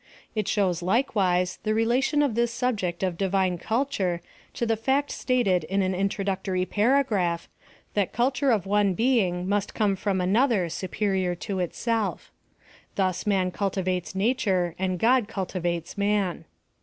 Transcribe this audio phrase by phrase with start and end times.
[0.33, 4.19] It shows, likewise, the relation of this subject of Divine Culture
[4.55, 7.47] to the fact stated in an introductory paragraph,
[7.93, 12.31] that culture of one being must come from another supe rior to itself.
[12.95, 16.45] Thus man cultivates nature and God cultivates man.